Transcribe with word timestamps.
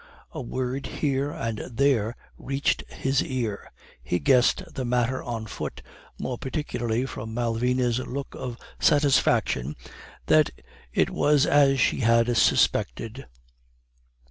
A 0.31 0.41
word 0.41 0.87
here 0.87 1.29
and 1.29 1.59
there 1.59 2.15
reached 2.35 2.83
his 2.91 3.21
ear; 3.21 3.71
he 4.01 4.17
guessed 4.17 4.63
the 4.73 4.83
matter 4.83 5.21
on 5.21 5.45
foot, 5.45 5.83
more 6.17 6.39
particularly 6.39 7.05
from 7.05 7.35
Malvina's 7.35 7.99
look 7.99 8.33
of 8.33 8.57
satisfaction 8.79 9.75
that 10.25 10.49
it 10.91 11.11
was 11.11 11.45
as 11.45 11.79
she 11.79 11.99
had 11.99 12.35
suspected. 12.35 13.27